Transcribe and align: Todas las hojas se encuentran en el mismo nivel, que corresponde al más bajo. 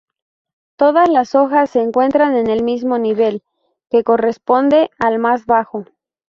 Todas 0.77 1.09
las 1.09 1.35
hojas 1.35 1.69
se 1.69 1.79
encuentran 1.79 2.35
en 2.35 2.47
el 2.49 2.63
mismo 2.63 2.97
nivel, 2.97 3.43
que 3.91 4.03
corresponde 4.03 4.89
al 4.97 5.19
más 5.19 5.45
bajo. 5.45 5.85